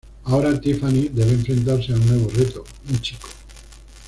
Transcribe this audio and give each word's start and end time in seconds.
Ahora 0.23 0.59
Tiffany 0.59 1.09
debe 1.09 1.29
enfrentarse 1.33 1.91
a 1.93 1.95
un 1.95 2.07
nuevo 2.07 2.29
reto, 2.31 2.63
un 2.89 2.99
chico. 3.01 3.27